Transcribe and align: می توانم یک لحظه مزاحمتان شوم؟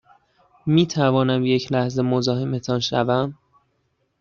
می 0.65 0.87
توانم 0.87 1.45
یک 1.45 1.71
لحظه 1.71 2.01
مزاحمتان 2.01 2.79
شوم؟ 2.79 3.37